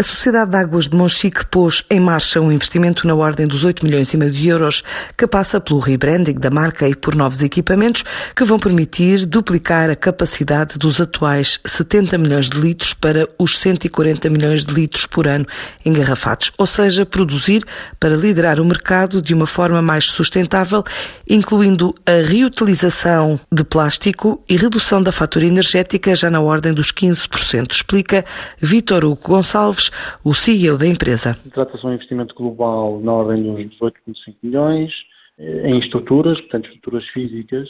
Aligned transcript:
A 0.00 0.02
Sociedade 0.02 0.52
de 0.52 0.56
Águas 0.56 0.88
de 0.88 0.96
Monchique 0.96 1.44
pôs 1.44 1.84
em 1.90 2.00
marcha 2.00 2.40
um 2.40 2.50
investimento 2.50 3.06
na 3.06 3.14
ordem 3.14 3.46
dos 3.46 3.64
8 3.64 3.84
milhões 3.84 4.14
e 4.14 4.16
meio 4.16 4.32
de 4.32 4.48
euros, 4.48 4.82
que 5.14 5.26
passa 5.26 5.60
pelo 5.60 5.78
rebranding 5.78 6.36
da 6.36 6.48
marca 6.48 6.88
e 6.88 6.96
por 6.96 7.14
novos 7.14 7.42
equipamentos 7.42 8.02
que 8.34 8.42
vão 8.42 8.58
permitir 8.58 9.26
duplicar 9.26 9.90
a 9.90 9.94
capacidade 9.94 10.78
dos 10.78 11.02
atuais 11.02 11.60
70 11.66 12.16
milhões 12.16 12.48
de 12.48 12.58
litros 12.58 12.94
para 12.94 13.28
os 13.38 13.58
140 13.58 14.30
milhões 14.30 14.64
de 14.64 14.72
litros 14.72 15.04
por 15.04 15.28
ano 15.28 15.44
engarrafados, 15.84 16.50
ou 16.56 16.66
seja, 16.66 17.04
produzir 17.04 17.62
para 17.98 18.16
liderar 18.16 18.58
o 18.58 18.64
mercado 18.64 19.20
de 19.20 19.34
uma 19.34 19.46
forma 19.46 19.82
mais 19.82 20.06
sustentável, 20.06 20.82
incluindo 21.28 21.94
a 22.06 22.26
reutilização 22.26 23.38
de 23.52 23.64
plástico 23.64 24.42
e 24.48 24.56
redução 24.56 25.02
da 25.02 25.12
fatura 25.12 25.44
energética 25.44 26.16
já 26.16 26.30
na 26.30 26.40
ordem 26.40 26.72
dos 26.72 26.90
15%, 26.90 27.70
explica 27.72 28.24
Vítor 28.58 29.04
Hugo 29.04 29.20
Gonçalves, 29.22 29.89
o 30.24 30.34
CEO 30.34 30.78
da 30.78 30.86
empresa. 30.86 31.36
Trata-se 31.52 31.80
de 31.80 31.86
um 31.86 31.92
investimento 31.92 32.34
global 32.34 33.00
na 33.00 33.12
ordem 33.12 33.42
dos 33.42 33.78
18,5 33.78 34.34
milhões 34.42 34.92
eh, 35.38 35.70
em 35.70 35.78
estruturas, 35.78 36.40
portanto, 36.40 36.66
estruturas 36.66 37.06
físicas, 37.08 37.68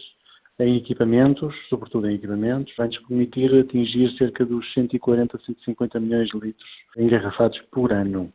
em 0.58 0.76
equipamentos, 0.76 1.54
sobretudo 1.68 2.08
em 2.08 2.14
equipamentos, 2.14 2.72
vai-nos 2.76 2.98
permitir 2.98 3.54
atingir 3.58 4.14
cerca 4.18 4.44
dos 4.44 4.70
140 4.74 5.36
a 5.36 5.40
150 5.40 6.00
milhões 6.00 6.28
de 6.28 6.38
litros 6.38 6.68
engarrafados 6.96 7.58
por 7.70 7.92
ano. 7.92 8.30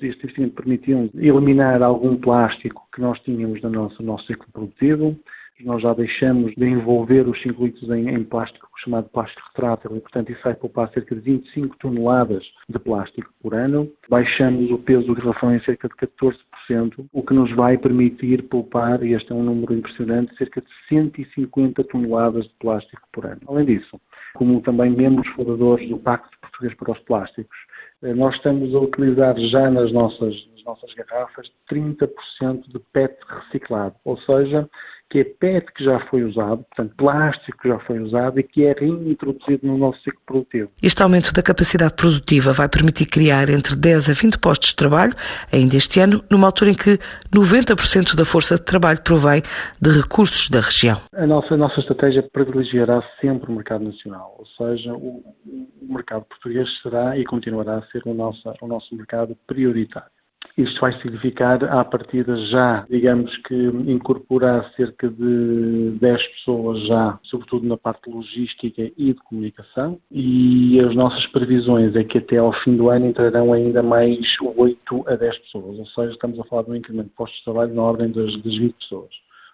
Este 0.00 0.24
investimento 0.24 0.54
permitiu 0.54 1.10
eliminar 1.14 1.82
algum 1.82 2.16
plástico 2.16 2.86
que 2.94 3.00
nós 3.00 3.18
tínhamos 3.20 3.60
no 3.62 3.70
nosso, 3.70 4.02
no 4.02 4.12
nosso 4.12 4.26
ciclo 4.26 4.46
produtivo, 4.52 5.16
nós 5.64 5.82
já 5.82 5.94
deixamos 5.94 6.54
de 6.54 6.66
envolver 6.66 7.26
os 7.26 7.40
5 7.42 7.64
litros 7.64 7.90
em, 7.90 8.08
em, 8.08 8.24
plástico 8.24 8.68
chamado 8.76 9.08
plástico 9.08 9.42
retrátil 9.48 9.96
e, 9.96 10.00
portanto, 10.00 10.30
isso 10.30 10.42
vai 10.44 10.54
poupar 10.54 10.90
cerca 10.92 11.14
de 11.14 11.20
25 11.22 11.76
toneladas 11.78 12.44
de 12.68 12.78
plástico 12.78 13.32
por 13.40 13.54
ano. 13.54 13.90
Baixamos 14.08 14.70
o 14.70 14.78
peso 14.78 15.06
do 15.06 15.14
garrafão 15.14 15.54
em 15.54 15.60
cerca 15.60 15.88
de 15.88 15.94
14%, 15.94 17.06
o 17.12 17.22
que 17.22 17.34
nos 17.34 17.50
vai 17.52 17.78
permitir 17.78 18.42
poupar, 18.44 19.02
e 19.02 19.14
este 19.14 19.32
é 19.32 19.34
um 19.34 19.42
número 19.42 19.74
impressionante, 19.74 20.36
cerca 20.36 20.60
de 20.60 20.68
150 20.88 21.82
toneladas 21.84 22.44
de 22.44 22.54
plástico 22.60 23.02
por 23.12 23.24
ano. 23.24 23.40
Além 23.48 23.64
disso, 23.64 23.98
como 24.34 24.60
também 24.60 24.90
membros 24.90 25.28
fundadores 25.28 25.88
do 25.88 25.96
Pacto 25.96 26.36
Português 26.40 26.74
para 26.74 26.92
os 26.92 26.98
Plásticos, 27.00 27.56
nós 28.02 28.34
estamos 28.36 28.74
a 28.74 28.78
utilizar 28.78 29.38
já 29.38 29.70
nas 29.70 29.92
nossas, 29.92 30.34
nas 30.52 30.64
nossas 30.64 30.92
garrafas 30.94 31.50
30% 31.70 32.08
de 32.68 32.78
PET 32.92 33.16
reciclado, 33.28 33.94
ou 34.04 34.18
seja, 34.18 34.68
que 35.08 35.20
é 35.20 35.24
PET 35.24 35.72
que 35.72 35.84
já 35.84 36.00
foi 36.08 36.24
usado, 36.24 36.64
portanto 36.64 36.94
plástico 36.96 37.58
que 37.58 37.68
já 37.68 37.78
foi 37.80 38.00
usado 38.00 38.40
e 38.40 38.42
que 38.42 38.64
é 38.64 38.72
reintroduzido 38.72 39.66
no 39.66 39.78
nosso 39.78 40.00
ciclo 40.00 40.20
produtivo. 40.26 40.70
Este 40.82 41.02
aumento 41.02 41.32
da 41.32 41.42
capacidade 41.42 41.94
produtiva 41.94 42.52
vai 42.52 42.68
permitir 42.68 43.06
criar 43.06 43.48
entre 43.48 43.76
10 43.76 44.10
a 44.10 44.12
20 44.12 44.38
postos 44.40 44.70
de 44.70 44.76
trabalho 44.76 45.12
ainda 45.52 45.76
este 45.76 46.00
ano, 46.00 46.24
numa 46.30 46.48
altura 46.48 46.72
em 46.72 46.74
que 46.74 46.98
90% 47.34 48.16
da 48.16 48.24
força 48.24 48.56
de 48.56 48.62
trabalho 48.62 49.00
provém 49.02 49.42
de 49.80 49.90
recursos 49.90 50.50
da 50.50 50.60
região. 50.60 51.00
A 51.14 51.26
nossa, 51.26 51.54
a 51.54 51.56
nossa 51.56 51.78
estratégia 51.80 52.22
privilegiará 52.22 53.02
sempre 53.20 53.50
o 53.50 53.54
mercado 53.54 53.84
nacional, 53.84 54.34
ou 54.38 54.46
seja, 54.46 54.92
o, 54.92 55.22
o 55.88 55.92
mercado 55.92 56.24
português 56.24 56.68
será 56.82 57.16
e 57.16 57.24
continuará 57.24 57.78
a 57.78 57.86
ser 57.86 58.02
o 58.06 58.14
nosso, 58.14 58.52
o 58.60 58.66
nosso 58.66 58.94
mercado 58.94 59.36
prioritário. 59.46 60.10
Isto 60.56 60.80
vai 60.80 60.92
significar, 61.02 61.62
à 61.64 61.84
partida, 61.84 62.34
já, 62.46 62.86
digamos 62.88 63.36
que, 63.42 63.54
incorporar 63.54 64.72
cerca 64.74 65.06
de 65.06 65.98
10 66.00 66.26
pessoas 66.28 66.86
já, 66.86 67.18
sobretudo 67.24 67.66
na 67.66 67.76
parte 67.76 68.08
logística 68.08 68.90
e 68.96 69.12
de 69.12 69.20
comunicação, 69.24 70.00
e 70.10 70.80
as 70.80 70.94
nossas 70.94 71.26
previsões 71.26 71.94
é 71.94 72.02
que 72.04 72.16
até 72.16 72.38
ao 72.38 72.54
fim 72.62 72.74
do 72.74 72.88
ano 72.88 73.06
entrarão 73.06 73.52
ainda 73.52 73.82
mais 73.82 74.18
8 74.40 75.04
a 75.06 75.16
10 75.16 75.38
pessoas, 75.40 75.78
ou 75.78 75.86
seja, 75.88 76.12
estamos 76.12 76.40
a 76.40 76.44
falar 76.44 76.62
de 76.62 76.70
um 76.70 76.76
incremento 76.76 77.08
de 77.10 77.14
postos 77.14 77.38
de 77.38 77.44
trabalho 77.44 77.74
na 77.74 77.82
ordem 77.82 78.10
das, 78.10 78.32
das 78.42 78.56
20 78.56 78.72
pessoas. 78.76 79.10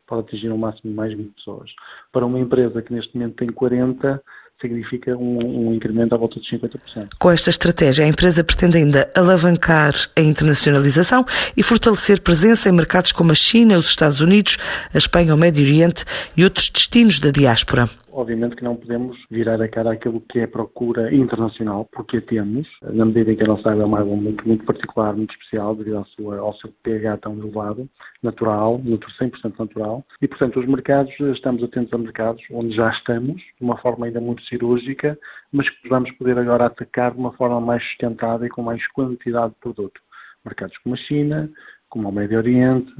Pode 0.06 0.28
atingir 0.28 0.52
um 0.52 0.58
máximo 0.58 0.90
de 0.90 0.96
mais 0.96 1.12
20 1.16 1.34
pessoas. 1.34 1.70
Para 2.12 2.26
uma 2.26 2.38
empresa 2.38 2.80
que 2.80 2.92
neste 2.92 3.16
momento 3.16 3.36
tem 3.36 3.48
40, 3.48 4.22
significa 4.60 5.16
um, 5.16 5.68
um 5.68 5.74
incremento 5.74 6.14
à 6.14 6.18
volta 6.18 6.38
de 6.38 6.46
50%. 6.46 7.08
Com 7.18 7.30
esta 7.30 7.50
estratégia, 7.50 8.04
a 8.04 8.08
empresa 8.08 8.44
pretende 8.44 8.78
ainda 8.78 9.10
alavancar 9.14 9.94
a 10.16 10.20
internacionalização 10.20 11.24
e 11.56 11.62
fortalecer 11.62 12.20
presença 12.20 12.68
em 12.68 12.72
mercados 12.72 13.12
como 13.12 13.32
a 13.32 13.34
China, 13.34 13.78
os 13.78 13.88
Estados 13.88 14.20
Unidos, 14.20 14.56
a 14.94 14.98
Espanha, 14.98 15.34
o 15.34 15.38
Médio 15.38 15.64
Oriente 15.64 16.04
e 16.36 16.44
outros 16.44 16.70
destinos 16.70 17.18
da 17.18 17.30
diáspora. 17.30 17.88
Obviamente 18.14 18.56
que 18.56 18.64
não 18.64 18.76
podemos 18.76 19.16
virar 19.30 19.60
a 19.62 19.68
cara 19.68 19.92
àquilo 19.92 20.20
que 20.20 20.40
é 20.40 20.46
procura 20.46 21.14
internacional, 21.14 21.88
porque 21.90 22.18
a 22.18 22.20
temos, 22.20 22.68
na 22.82 23.06
medida 23.06 23.32
em 23.32 23.36
que 23.36 23.42
a 23.42 23.46
nossa 23.46 23.70
água 23.70 23.84
é 23.84 23.86
uma 23.86 24.00
água 24.00 24.14
muito, 24.14 24.46
muito 24.46 24.64
particular, 24.66 25.16
muito 25.16 25.32
especial, 25.32 25.74
devido 25.74 25.96
ao 25.96 26.06
seu, 26.06 26.32
ao 26.32 26.54
seu 26.56 26.70
pH 26.82 27.16
tão 27.18 27.38
elevado, 27.38 27.88
natural, 28.22 28.78
100% 28.84 29.58
natural, 29.58 30.04
e 30.20 30.28
portanto 30.28 30.60
os 30.60 30.66
mercados, 30.66 31.12
estamos 31.34 31.64
atentos 31.64 31.92
a 31.94 31.98
mercados 31.98 32.42
onde 32.50 32.76
já 32.76 32.90
estamos, 32.90 33.36
de 33.36 33.62
uma 33.62 33.78
forma 33.78 34.04
ainda 34.04 34.20
muito 34.20 34.42
cirúrgica, 34.44 35.18
mas 35.50 35.68
que 35.70 35.88
vamos 35.88 36.10
poder 36.12 36.38
agora 36.38 36.66
atacar 36.66 37.12
de 37.12 37.18
uma 37.18 37.32
forma 37.32 37.60
mais 37.60 37.82
sustentada 37.88 38.46
e 38.46 38.50
com 38.50 38.62
mais 38.62 38.86
quantidade 38.88 39.54
de 39.54 39.60
produto. 39.60 40.00
Mercados 40.44 40.76
como 40.78 40.94
a 40.94 40.98
China, 40.98 41.50
como 41.88 42.08
o 42.08 42.12
Médio 42.12 42.38
Oriente, 42.38 42.92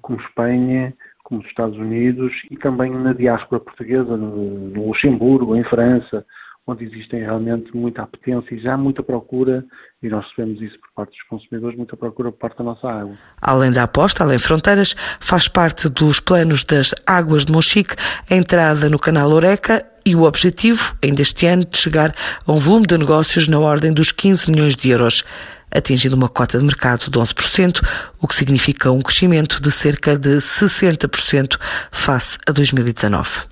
como 0.00 0.20
Espanha, 0.20 0.94
como 1.24 1.40
os 1.40 1.46
Estados 1.46 1.76
Unidos 1.76 2.32
e 2.50 2.56
também 2.56 2.90
na 2.90 3.12
diáspora 3.12 3.60
portuguesa, 3.60 4.16
no 4.16 4.86
Luxemburgo, 4.86 5.56
em 5.56 5.64
França, 5.64 6.24
onde 6.66 6.84
existem 6.84 7.20
realmente 7.20 7.74
muita 7.76 8.02
apetência 8.02 8.54
e 8.54 8.58
já 8.58 8.76
muita 8.76 9.02
procura, 9.02 9.64
e 10.02 10.08
nós 10.08 10.24
recebemos 10.26 10.62
isso 10.62 10.78
por 10.80 10.88
parte 10.94 11.10
dos 11.10 11.22
consumidores, 11.28 11.76
muita 11.76 11.96
procura 11.96 12.30
por 12.32 12.38
parte 12.38 12.58
da 12.58 12.64
nossa 12.64 12.88
água. 12.88 13.14
Além 13.40 13.70
da 13.70 13.82
aposta, 13.82 14.24
além 14.24 14.38
fronteiras, 14.38 14.94
faz 15.20 15.46
parte 15.48 15.88
dos 15.88 16.20
planos 16.20 16.64
das 16.64 16.94
Águas 17.06 17.44
de 17.44 17.52
Monchique 17.52 17.96
a 18.30 18.34
entrada 18.34 18.88
no 18.88 18.98
canal 18.98 19.30
Oreca 19.30 19.84
e 20.06 20.14
o 20.14 20.22
objetivo, 20.22 20.94
ainda 21.02 21.22
este 21.22 21.46
ano, 21.46 21.64
de 21.64 21.76
chegar 21.76 22.14
a 22.46 22.52
um 22.52 22.58
volume 22.58 22.86
de 22.86 22.96
negócios 22.96 23.48
na 23.48 23.58
ordem 23.58 23.92
dos 23.92 24.12
15 24.12 24.50
milhões 24.50 24.76
de 24.76 24.90
euros 24.90 25.24
atingindo 25.74 26.16
uma 26.16 26.28
cota 26.28 26.58
de 26.58 26.64
mercado 26.64 27.10
de 27.10 27.18
11%, 27.18 27.82
o 28.20 28.28
que 28.28 28.34
significa 28.34 28.90
um 28.90 29.02
crescimento 29.02 29.60
de 29.60 29.70
cerca 29.70 30.16
de 30.16 30.36
60% 30.36 31.58
face 31.90 32.38
a 32.46 32.52
2019. 32.52 33.42